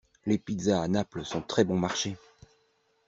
[0.25, 2.15] Les pizzas à Naples sont très bon marché.